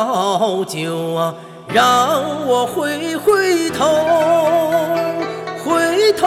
[0.00, 1.34] 老酒啊，
[1.68, 3.84] 让我回回头，
[5.62, 6.26] 回头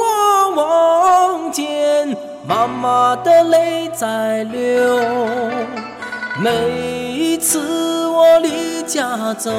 [0.00, 2.16] 我望见
[2.48, 4.98] 妈妈的泪在流。
[6.38, 6.50] 每
[7.12, 9.52] 一次我离家走，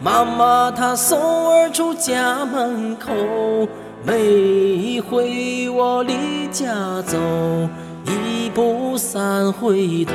[0.00, 1.18] 妈妈她送
[1.50, 3.10] 儿出家门口。
[4.04, 7.18] 每一回我离家走，
[8.06, 10.14] 一步三回头。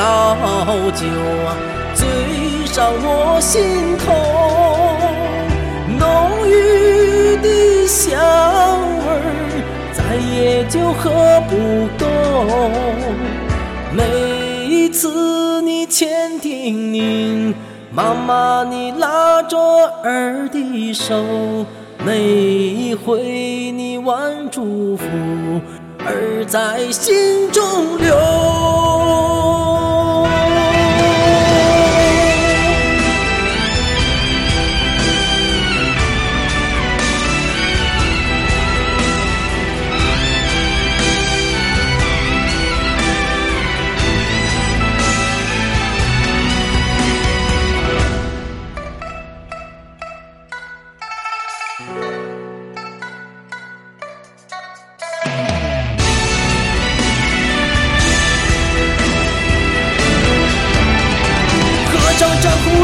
[0.00, 0.34] 老
[0.92, 1.06] 酒
[1.44, 1.52] 啊，
[1.94, 2.06] 醉
[2.64, 4.14] 上我心头，
[5.98, 8.18] 浓郁的香
[9.04, 9.06] 味
[9.92, 11.10] 再也就喝
[11.50, 12.08] 不动。
[13.92, 17.52] 每一次你千叮咛。
[17.92, 19.58] 妈妈，你拉着
[20.02, 21.14] 儿的手，
[22.02, 23.20] 每一回
[23.72, 25.04] 你万祝福，
[26.06, 28.16] 儿在心中留。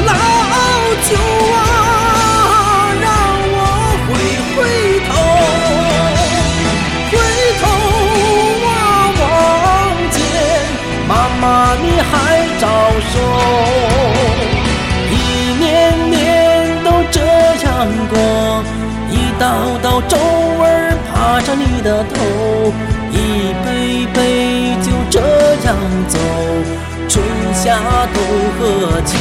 [0.07, 0.13] 老
[1.09, 1.11] 酒
[1.55, 1.59] 啊，
[3.03, 3.05] 让
[3.53, 3.59] 我
[4.07, 4.09] 回
[4.55, 4.57] 回
[5.09, 5.11] 头，
[7.11, 7.15] 回
[7.61, 7.65] 头
[8.67, 8.69] 啊
[9.21, 9.23] 望
[10.11, 10.17] 见
[11.09, 11.45] 妈妈
[11.83, 12.13] 你还
[12.61, 12.65] 招
[13.13, 13.15] 手，
[15.11, 15.15] 一
[15.59, 15.65] 年
[16.11, 16.15] 年
[16.85, 17.17] 都这
[17.65, 17.67] 样
[18.11, 18.15] 过，
[19.11, 19.45] 一道
[19.83, 20.63] 道皱纹
[21.13, 22.17] 爬上你的头，
[23.13, 23.15] 一
[23.65, 23.67] 杯
[24.15, 24.17] 杯
[24.83, 25.15] 就这
[25.65, 25.69] 样
[26.09, 26.19] 走。
[27.09, 27.25] 春
[27.55, 27.65] 夏
[28.13, 28.17] 冬
[28.59, 28.61] 和
[29.07, 29.16] 秋，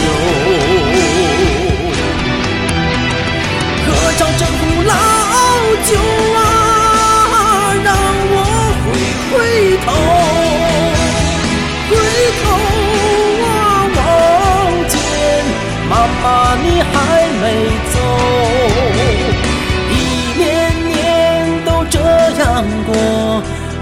[22.55, 22.95] 这样过，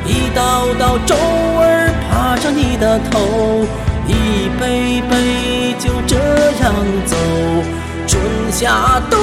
[0.08, 3.68] 一道道皱纹爬上你的头。
[4.08, 6.16] 一杯杯就这
[6.60, 6.74] 样
[7.06, 7.16] 走，
[8.08, 8.20] 春
[8.52, 9.20] 夏冬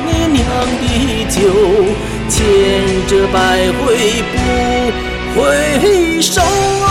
[0.00, 0.44] 你酿
[0.80, 1.40] 的酒，
[2.28, 2.36] 千
[3.06, 3.36] 折百
[3.84, 6.87] 回不回首。